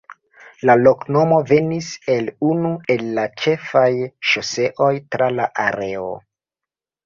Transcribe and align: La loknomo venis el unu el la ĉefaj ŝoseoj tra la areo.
La 0.69 0.75
loknomo 0.77 1.37
venis 1.51 1.89
el 2.15 2.31
unu 2.49 2.73
el 2.95 3.05
la 3.19 3.27
ĉefaj 3.43 3.87
ŝoseoj 4.33 4.93
tra 5.15 5.33
la 5.39 5.49
areo. 5.69 6.13